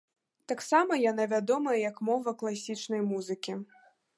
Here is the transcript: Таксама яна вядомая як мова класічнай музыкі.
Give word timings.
Таксама 0.51 0.97
яна 1.01 1.27
вядомая 1.33 1.75
як 1.89 2.01
мова 2.09 2.35
класічнай 2.41 3.07
музыкі. 3.11 3.61